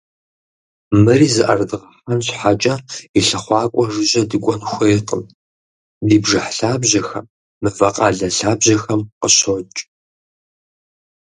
[1.03, 2.75] Мыри зыӏэрыдгъэхьэн щхьэкӏэ,
[3.17, 5.23] и лъыхъуакӏуэ жыжьэ дыкӏуэн хуейкъым:
[6.07, 7.25] ди бжыхь лъабжьэхэм,
[7.61, 9.77] мывэкъалэ лъабжьэхэм къыщокӏ.